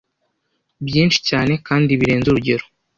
byinshi 0.87 1.19
cyane 1.29 1.53
kandi 1.67 1.91
birenze 1.99 2.27
urugero 2.29 2.65